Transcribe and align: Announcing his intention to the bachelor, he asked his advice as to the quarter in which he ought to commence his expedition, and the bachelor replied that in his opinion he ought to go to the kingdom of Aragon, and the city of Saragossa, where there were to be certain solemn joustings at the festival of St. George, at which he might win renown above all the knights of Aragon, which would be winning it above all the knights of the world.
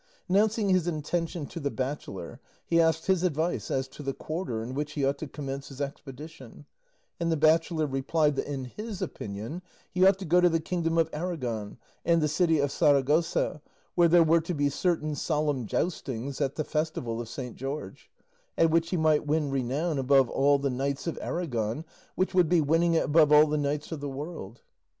Announcing 0.27 0.69
his 0.69 0.87
intention 0.87 1.45
to 1.45 1.59
the 1.59 1.69
bachelor, 1.69 2.39
he 2.65 2.81
asked 2.81 3.05
his 3.05 3.21
advice 3.21 3.69
as 3.69 3.87
to 3.89 4.01
the 4.01 4.15
quarter 4.15 4.63
in 4.63 4.73
which 4.73 4.93
he 4.93 5.05
ought 5.05 5.19
to 5.19 5.27
commence 5.27 5.67
his 5.67 5.79
expedition, 5.79 6.65
and 7.19 7.31
the 7.31 7.37
bachelor 7.37 7.85
replied 7.85 8.35
that 8.35 8.51
in 8.51 8.65
his 8.65 8.99
opinion 9.03 9.61
he 9.91 10.03
ought 10.03 10.17
to 10.17 10.25
go 10.25 10.41
to 10.41 10.49
the 10.49 10.59
kingdom 10.59 10.97
of 10.97 11.07
Aragon, 11.13 11.77
and 12.03 12.19
the 12.19 12.27
city 12.27 12.57
of 12.57 12.71
Saragossa, 12.71 13.61
where 13.93 14.07
there 14.07 14.23
were 14.23 14.41
to 14.41 14.55
be 14.55 14.69
certain 14.69 15.13
solemn 15.13 15.67
joustings 15.67 16.41
at 16.41 16.55
the 16.55 16.63
festival 16.63 17.21
of 17.21 17.29
St. 17.29 17.55
George, 17.55 18.09
at 18.57 18.71
which 18.71 18.89
he 18.89 18.97
might 18.97 19.27
win 19.27 19.51
renown 19.51 19.99
above 19.99 20.31
all 20.31 20.57
the 20.57 20.71
knights 20.71 21.05
of 21.05 21.19
Aragon, 21.21 21.85
which 22.15 22.33
would 22.33 22.49
be 22.49 22.59
winning 22.59 22.95
it 22.95 23.05
above 23.05 23.31
all 23.31 23.45
the 23.45 23.55
knights 23.55 23.91
of 23.91 23.99
the 23.99 24.09
world. 24.09 24.63